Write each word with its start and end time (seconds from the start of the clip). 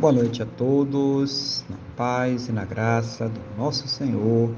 Boa 0.00 0.14
noite 0.14 0.42
a 0.42 0.46
todos, 0.46 1.62
na 1.68 1.76
paz 1.94 2.48
e 2.48 2.52
na 2.52 2.64
graça 2.64 3.28
do 3.28 3.40
nosso 3.58 3.86
Senhor 3.86 4.50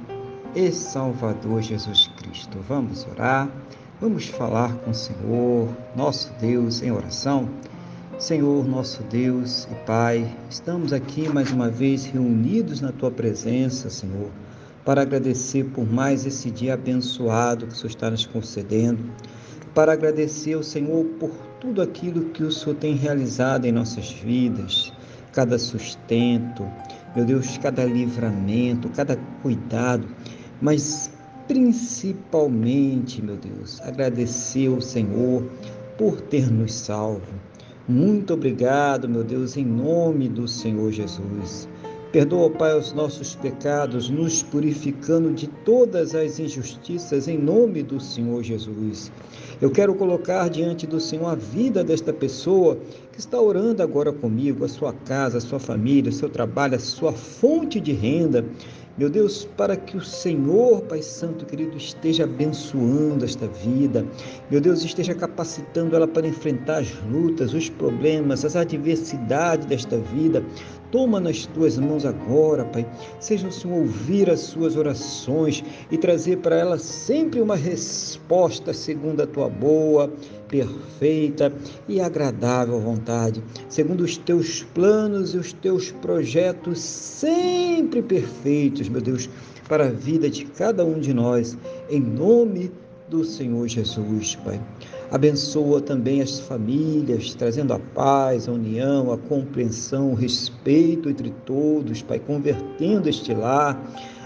e 0.55 0.71
Salvador 0.71 1.61
Jesus 1.61 2.09
Cristo. 2.17 2.59
Vamos 2.69 3.05
orar, 3.09 3.51
vamos 4.01 4.29
falar 4.29 4.73
com 4.77 4.93
o 4.93 4.95
Senhor, 4.95 5.69
nosso 5.97 6.33
Deus, 6.41 6.81
em 6.81 6.93
oração. 6.93 7.49
Senhor, 8.21 8.65
nosso 8.65 9.03
Deus 9.03 9.65
e 9.65 9.75
Pai, 9.85 10.33
estamos 10.49 10.93
aqui 10.93 11.29
mais 11.29 11.51
uma 11.51 11.69
vez 11.69 12.05
reunidos 12.05 12.81
na 12.81 12.93
Tua 12.93 13.11
presença, 13.11 13.91
Senhor, 13.91 14.31
para 14.85 15.03
agradecer 15.03 15.65
por 15.65 15.85
mais 15.85 16.25
esse 16.25 16.53
dia 16.53 16.75
abençoado 16.75 17.67
que 17.67 17.73
o 17.73 17.77
Senhor 17.77 17.91
está 17.91 18.09
nos 18.09 18.25
concedendo, 18.25 19.03
para 19.75 19.93
agradecer 19.93 20.55
ao 20.55 20.63
Senhor 20.63 21.05
por 21.19 21.33
tudo 21.59 21.83
aquilo 21.83 22.27
que 22.27 22.45
o 22.45 22.53
Senhor 22.53 22.77
tem 22.77 22.95
realizado 22.95 23.65
em 23.65 23.73
nossas 23.73 24.09
vidas 24.09 24.93
cada 25.33 25.59
sustento, 25.59 26.65
meu 27.17 27.25
Deus, 27.25 27.59
cada 27.59 27.85
livramento, 27.85 28.89
cada 28.91 29.17
cuidado, 29.43 30.07
mas 30.61 31.11
principalmente, 31.49 33.23
meu 33.23 33.37
Deus, 33.37 33.81
agradecer 33.81 34.69
ao 34.69 34.81
Senhor 34.81 35.45
por 35.99 36.21
ter 36.21 36.51
nos 36.51 36.75
salvo. 36.75 37.35
Muito 37.89 38.35
obrigado, 38.35 39.09
meu 39.09 39.25
Deus, 39.25 39.57
em 39.57 39.65
nome 39.65 40.29
do 40.29 40.47
Senhor 40.47 40.93
Jesus. 40.93 41.69
Perdoa, 42.13 42.51
Pai, 42.51 42.79
os 42.79 42.93
nossos 42.93 43.35
pecados, 43.35 44.09
nos 44.11 44.43
purificando 44.43 45.33
de 45.33 45.47
todas 45.47 46.15
as 46.15 46.39
injustiças, 46.39 47.27
em 47.27 47.39
nome 47.39 47.83
do 47.83 47.99
Senhor 47.99 48.43
Jesus. 48.43 49.11
Eu 49.63 49.71
quero 49.71 49.95
colocar 49.95 50.51
diante 50.51 50.89
do 50.89 50.99
Senhor 50.99 51.29
a 51.29 51.37
vida 51.37 51.85
desta 51.85 52.13
pessoa 52.13 52.77
que 53.13 53.21
está 53.21 53.41
orando 53.41 53.81
agora 53.81 54.13
comigo, 54.13 54.65
a 54.65 54.69
sua 54.69 54.93
casa, 54.93 55.39
a 55.39 55.41
sua 55.41 55.61
família, 55.61 56.11
o 56.11 56.13
seu 56.13 56.29
trabalho, 56.29 56.75
a 56.75 56.81
sua 56.81 57.13
fonte 57.13 57.79
de 57.79 57.93
renda. 57.93 58.45
Meu 58.99 59.09
Deus, 59.09 59.45
para 59.57 59.77
que 59.77 59.97
o 59.97 60.03
Senhor, 60.03 60.81
Pai 60.83 61.01
Santo 61.01 61.47
querido, 61.47 61.77
esteja 61.77 62.25
abençoando 62.25 63.25
esta 63.25 63.47
vida, 63.47 64.05
meu 64.51 64.61
Deus, 64.61 64.83
esteja 64.83 65.15
capacitando 65.15 65.95
ela 65.95 66.09
para 66.09 66.27
enfrentar 66.27 66.79
as 66.79 66.93
lutas, 67.09 67.55
os 67.55 67.71
problemas, 67.71 68.45
as 68.45 68.57
adversidades 68.57 69.65
desta 69.67 69.97
vida. 69.97 70.45
Toma 70.93 71.19
nas 71.19 71.47
tuas 71.47 71.79
mãos 71.79 72.05
agora, 72.05 72.67
Pai. 72.67 72.87
Seja 73.19 73.49
o 73.49 73.53
Senhor 73.53 73.79
ouvir 73.79 74.29
as 74.29 74.41
suas 74.41 74.77
orações 74.77 75.65
e 75.91 75.97
trazer 75.97 76.37
para 76.37 76.55
ela 76.55 76.79
sempre 76.79 77.41
uma 77.41 77.57
resposta 77.57 78.75
segundo 78.75 79.23
a 79.23 79.27
tua 79.27 79.49
boa, 79.49 80.13
perfeita 80.49 81.51
e 81.89 81.99
agradável 81.99 82.79
vontade, 82.79 83.43
segundo 83.71 84.03
os 84.03 84.19
teus 84.19 84.63
planos 84.63 85.33
e 85.33 85.39
os 85.39 85.55
teus 85.55 85.91
projetos 85.91 86.79
sempre 86.81 88.03
perfeitos, 88.03 88.87
meu 88.91 89.01
Deus, 89.01 89.31
para 89.67 89.87
a 89.87 89.91
vida 89.91 90.29
de 90.29 90.45
cada 90.45 90.85
um 90.85 91.01
de 91.01 91.15
nós, 91.15 91.57
em 91.89 92.01
nome 92.01 92.71
do 93.09 93.25
Senhor 93.25 93.67
Jesus, 93.67 94.37
Pai. 94.37 94.61
Abençoa 95.13 95.83
também 95.83 96.23
as 96.23 96.41
famílias, 96.41 97.35
trazendo 97.35 97.75
a 97.75 97.79
paz, 97.79 98.49
a 98.49 98.53
união, 98.53 99.13
a 99.13 99.19
compreensão, 99.19 100.13
o 100.13 100.15
respeito 100.15 101.11
entre 101.11 101.29
todos, 101.45 102.01
Pai, 102.01 102.19
convertendo 102.19 103.11
este 103.11 103.35
lar. 103.35 103.79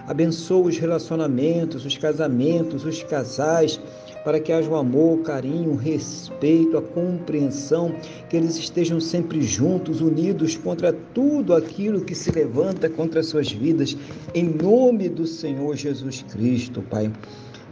Abençoa 0.07 0.69
os 0.69 0.79
relacionamentos, 0.79 1.85
os 1.85 1.99
casamentos, 1.99 2.85
os 2.85 3.03
casais, 3.03 3.81
para 4.23 4.39
que 4.39 4.53
haja 4.53 4.71
o 4.71 4.77
amor, 4.77 5.19
o 5.19 5.23
carinho, 5.25 5.73
o 5.73 5.77
respeito, 5.77 6.79
a 6.79 6.83
compreensão, 6.83 7.93
que 8.31 8.37
eles 8.37 8.57
estejam 8.57 9.01
sempre 9.01 9.43
juntos, 9.43 10.01
unidos 10.01 10.57
contra 10.57 10.93
tudo 10.93 11.53
aquilo 11.53 12.03
que 12.03 12.15
se 12.15 12.31
levanta 12.31 12.89
contra 12.89 13.19
as 13.19 13.27
suas 13.27 13.51
vidas, 13.51 13.97
em 14.33 14.45
nome 14.45 15.09
do 15.09 15.27
Senhor 15.27 15.75
Jesus 15.75 16.25
Cristo, 16.31 16.81
Pai. 16.81 17.11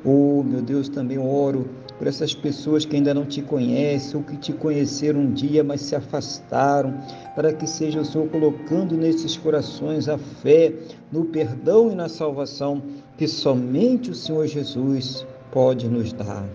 Oh, 0.05 0.43
meu 0.43 0.61
Deus, 0.61 0.89
também 0.89 1.19
oro 1.19 1.67
por 1.99 2.07
essas 2.07 2.35
pessoas 2.35 2.85
que 2.85 2.95
ainda 2.97 3.15
não 3.15 3.25
te 3.25 3.41
conhecem 3.41 4.17
ou 4.17 4.23
que 4.23 4.37
te 4.37 4.53
conheceram 4.53 5.21
um 5.21 5.33
dia, 5.33 5.65
mas 5.65 5.81
se 5.81 5.97
afastaram, 5.97 6.95
para 7.35 7.53
que 7.53 7.67
seja 7.67 8.01
o 8.01 8.05
Senhor 8.05 8.29
colocando 8.29 8.97
nesses 8.97 9.37
corações 9.37 10.09
a 10.09 10.19
fé 10.19 10.73
no 11.11 11.25
perdão 11.27 11.91
e 11.91 11.95
na 11.95 12.09
salvação 12.09 12.83
que 13.17 13.27
somente 13.27 14.11
o 14.11 14.15
Senhor 14.15 14.47
Jesus 14.47 15.27
pode 15.51 15.89
nos 15.89 16.13
dar. 16.13 16.47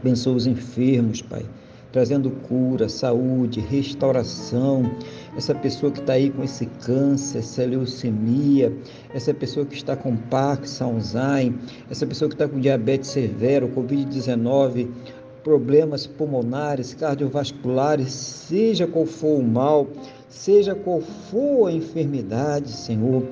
Abençoa 0.00 0.34
os 0.34 0.46
enfermos, 0.46 1.22
Pai, 1.22 1.44
trazendo 1.92 2.30
cura, 2.48 2.88
saúde, 2.88 3.60
restauração. 3.60 4.90
Essa 5.36 5.54
pessoa 5.54 5.92
que 5.92 6.00
está 6.00 6.14
aí 6.14 6.30
com 6.30 6.42
esse 6.42 6.66
câncer, 6.66 7.38
essa 7.38 7.64
leucemia, 7.64 8.72
essa 9.14 9.32
pessoa 9.32 9.64
que 9.64 9.74
está 9.74 9.96
com 9.96 10.16
Parkinson, 10.16 10.94
Alzheimer, 10.94 11.58
essa 11.90 12.06
pessoa 12.06 12.28
que 12.28 12.34
está 12.34 12.48
com 12.48 12.58
diabetes 12.58 13.10
severo, 13.10 13.68
Covid-19, 13.68 14.88
problemas 15.44 16.06
pulmonares, 16.06 16.94
cardiovasculares, 16.94 18.12
seja 18.12 18.86
qual 18.86 19.06
for 19.06 19.38
o 19.38 19.42
mal, 19.42 19.86
seja 20.28 20.74
qual 20.74 21.00
for 21.00 21.68
a 21.68 21.72
enfermidade, 21.72 22.70
Senhor 22.70 23.22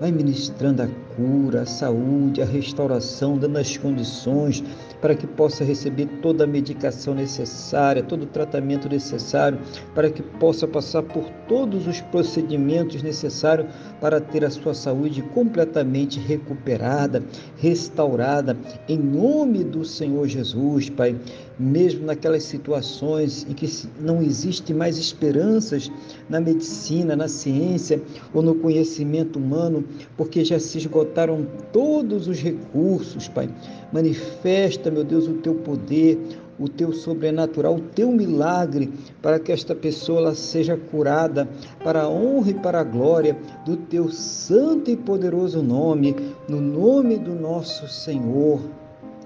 vai 0.00 0.12
ministrando 0.12 0.82
a 0.82 0.88
cura, 1.16 1.62
a 1.62 1.66
saúde, 1.66 2.42
a 2.42 2.44
restauração, 2.44 3.38
dando 3.38 3.56
as 3.56 3.76
condições 3.76 4.62
para 5.00 5.14
que 5.14 5.26
possa 5.26 5.64
receber 5.64 6.06
toda 6.20 6.44
a 6.44 6.46
medicação 6.46 7.14
necessária, 7.14 8.02
todo 8.02 8.22
o 8.22 8.26
tratamento 8.26 8.88
necessário, 8.88 9.58
para 9.94 10.10
que 10.10 10.22
possa 10.22 10.66
passar 10.66 11.02
por 11.02 11.24
todos 11.48 11.86
os 11.86 12.00
procedimentos 12.00 13.02
necessários 13.02 13.68
para 14.00 14.20
ter 14.20 14.44
a 14.44 14.50
sua 14.50 14.74
saúde 14.74 15.22
completamente 15.22 16.18
recuperada, 16.18 17.22
restaurada, 17.56 18.56
em 18.88 18.98
nome 18.98 19.64
do 19.64 19.84
Senhor 19.84 20.26
Jesus, 20.26 20.90
Pai. 20.90 21.16
Mesmo 21.58 22.04
naquelas 22.04 22.42
situações 22.42 23.46
em 23.48 23.54
que 23.54 23.66
não 23.98 24.22
existe 24.22 24.74
mais 24.74 24.98
esperanças 24.98 25.90
na 26.28 26.38
medicina, 26.38 27.16
na 27.16 27.28
ciência 27.28 28.02
ou 28.34 28.42
no 28.42 28.54
conhecimento 28.56 29.38
humano, 29.38 29.82
porque 30.16 30.44
já 30.44 30.58
se 30.60 30.76
esgotaram 30.76 31.46
todos 31.72 32.28
os 32.28 32.38
recursos, 32.40 33.26
Pai. 33.26 33.48
Manifesta, 33.90 34.90
meu 34.90 35.02
Deus, 35.02 35.26
o 35.26 35.34
teu 35.34 35.54
poder, 35.54 36.18
o 36.58 36.68
teu 36.68 36.92
sobrenatural, 36.92 37.76
o 37.76 37.80
teu 37.80 38.10
milagre, 38.12 38.92
para 39.22 39.38
que 39.38 39.52
esta 39.52 39.74
pessoa 39.74 40.18
ela 40.18 40.34
seja 40.34 40.76
curada 40.76 41.48
para 41.82 42.02
a 42.02 42.08
honra 42.08 42.50
e 42.50 42.54
para 42.54 42.80
a 42.80 42.84
glória 42.84 43.36
do 43.64 43.76
teu 43.76 44.10
santo 44.10 44.90
e 44.90 44.96
poderoso 44.96 45.62
nome, 45.62 46.14
no 46.48 46.60
nome 46.60 47.16
do 47.16 47.34
nosso 47.34 47.88
Senhor 47.88 48.60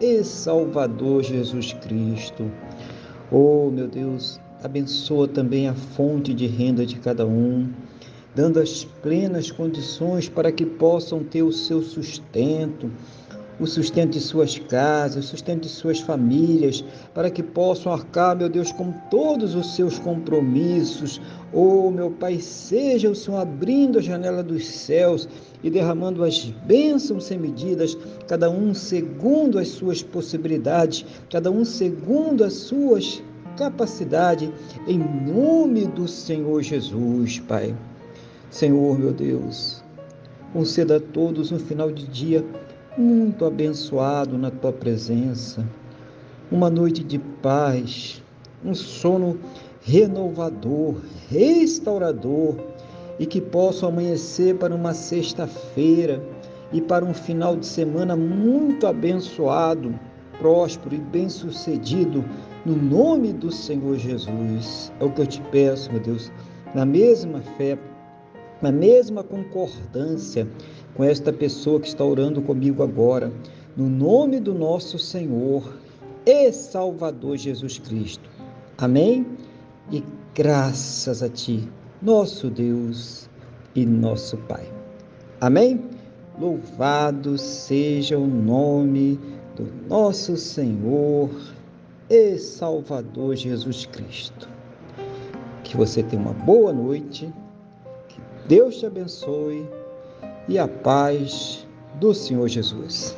e 0.00 0.24
Salvador 0.24 1.22
Jesus 1.22 1.72
Cristo. 1.74 2.50
Oh, 3.30 3.70
meu 3.70 3.86
Deus, 3.86 4.40
abençoa 4.62 5.28
também 5.28 5.68
a 5.68 5.74
fonte 5.74 6.32
de 6.32 6.46
renda 6.46 6.86
de 6.86 6.98
cada 6.98 7.26
um 7.26 7.68
dando 8.34 8.60
as 8.60 8.84
plenas 8.84 9.50
condições 9.50 10.28
para 10.28 10.52
que 10.52 10.64
possam 10.64 11.22
ter 11.24 11.42
o 11.42 11.52
seu 11.52 11.82
sustento, 11.82 12.90
o 13.60 13.66
sustento 13.66 14.12
de 14.12 14.20
suas 14.20 14.58
casas, 14.58 15.26
o 15.26 15.28
sustento 15.28 15.62
de 15.62 15.68
suas 15.68 16.00
famílias, 16.00 16.82
para 17.12 17.30
que 17.30 17.42
possam 17.42 17.92
arcar, 17.92 18.34
meu 18.34 18.48
Deus, 18.48 18.72
com 18.72 18.90
todos 19.10 19.54
os 19.54 19.76
seus 19.76 19.98
compromissos. 19.98 21.20
Oh, 21.52 21.90
meu 21.90 22.10
Pai, 22.10 22.40
seja 22.40 23.10
o 23.10 23.14
Senhor 23.14 23.38
abrindo 23.38 23.98
a 23.98 24.02
janela 24.02 24.42
dos 24.42 24.66
céus 24.66 25.28
e 25.62 25.68
derramando 25.68 26.24
as 26.24 26.46
bênçãos 26.66 27.24
sem 27.24 27.38
medidas, 27.38 27.96
cada 28.26 28.48
um 28.48 28.72
segundo 28.72 29.58
as 29.58 29.68
suas 29.68 30.02
possibilidades, 30.02 31.04
cada 31.30 31.50
um 31.50 31.64
segundo 31.64 32.42
as 32.42 32.54
suas 32.54 33.22
capacidades, 33.58 34.48
em 34.88 34.98
nome 34.98 35.86
do 35.86 36.08
Senhor 36.08 36.62
Jesus, 36.62 37.40
Pai. 37.40 37.74
Senhor, 38.50 38.98
meu 38.98 39.12
Deus, 39.12 39.84
conceda 40.52 40.96
a 40.96 41.00
todos 41.00 41.52
um 41.52 41.58
final 41.58 41.92
de 41.92 42.06
dia 42.06 42.44
muito 42.96 43.44
abençoado 43.44 44.36
na 44.36 44.50
tua 44.50 44.72
presença, 44.72 45.66
uma 46.50 46.68
noite 46.68 47.04
de 47.04 47.18
paz, 47.18 48.22
um 48.64 48.74
sono 48.74 49.38
renovador, 49.82 50.96
restaurador 51.28 52.56
e 53.18 53.26
que 53.26 53.40
possa 53.40 53.86
amanhecer 53.86 54.56
para 54.56 54.74
uma 54.74 54.92
sexta-feira 54.92 56.22
e 56.72 56.80
para 56.80 57.04
um 57.04 57.14
final 57.14 57.56
de 57.56 57.66
semana 57.66 58.16
muito 58.16 58.86
abençoado, 58.86 59.94
próspero 60.38 60.94
e 60.94 60.98
bem-sucedido, 60.98 62.24
no 62.64 62.76
nome 62.76 63.32
do 63.32 63.50
Senhor 63.50 63.96
Jesus. 63.96 64.92
É 65.00 65.04
o 65.04 65.10
que 65.10 65.20
eu 65.20 65.26
te 65.26 65.40
peço, 65.52 65.92
meu 65.92 66.00
Deus, 66.00 66.30
na 66.74 66.84
mesma 66.84 67.40
fé 67.56 67.78
na 68.60 68.70
mesma 68.70 69.22
concordância 69.22 70.46
com 70.94 71.04
esta 71.04 71.32
pessoa 71.32 71.80
que 71.80 71.88
está 71.88 72.04
orando 72.04 72.42
comigo 72.42 72.82
agora, 72.82 73.32
no 73.76 73.88
nome 73.88 74.40
do 74.40 74.52
nosso 74.52 74.98
Senhor 74.98 75.76
e 76.26 76.52
Salvador 76.52 77.36
Jesus 77.36 77.78
Cristo. 77.78 78.28
Amém? 78.78 79.26
E 79.90 80.02
graças 80.34 81.22
a 81.22 81.28
Ti, 81.28 81.68
nosso 82.02 82.50
Deus 82.50 83.28
e 83.74 83.86
nosso 83.86 84.36
Pai. 84.36 84.66
Amém? 85.40 85.82
Louvado 86.38 87.36
seja 87.38 88.18
o 88.18 88.26
nome 88.26 89.18
do 89.56 89.66
nosso 89.88 90.36
Senhor 90.36 91.30
e 92.08 92.38
Salvador 92.38 93.36
Jesus 93.36 93.86
Cristo. 93.86 94.48
Que 95.62 95.76
você 95.76 96.02
tenha 96.02 96.20
uma 96.22 96.32
boa 96.32 96.72
noite, 96.72 97.32
que 98.08 98.20
Deus 98.48 98.78
te 98.78 98.86
abençoe 98.86 99.66
e 100.48 100.58
a 100.58 100.66
paz 100.66 101.66
do 101.94 102.14
Senhor 102.14 102.48
Jesus. 102.48 103.16